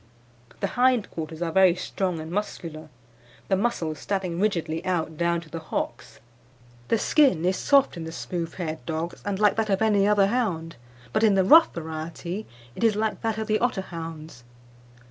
"The 0.61 0.65
hind 0.81 1.11
quarters 1.11 1.43
are 1.43 1.51
very 1.51 1.75
strong 1.75 2.19
and 2.19 2.31
muscular, 2.31 2.89
the 3.49 3.55
muscles 3.55 3.99
standing 3.99 4.39
rigidly 4.39 4.83
out 4.83 5.15
down 5.15 5.41
to 5.41 5.49
the 5.51 5.59
hocks. 5.59 6.19
"The 6.87 6.97
skin 6.97 7.45
is 7.45 7.55
soft 7.55 7.95
in 7.95 8.05
the 8.05 8.11
smooth 8.11 8.55
haired 8.55 8.83
dogs, 8.87 9.21
and 9.25 9.37
like 9.37 9.57
that 9.57 9.69
of 9.69 9.79
any 9.79 10.07
other 10.07 10.25
hound, 10.25 10.75
but 11.13 11.23
in 11.23 11.35
the 11.35 11.43
rough 11.45 11.71
variety 11.71 12.47
it 12.75 12.83
is 12.83 12.95
like 12.95 13.21
that 13.21 13.37
of 13.37 13.45
the 13.45 13.59
Otterhound's. 13.59 14.43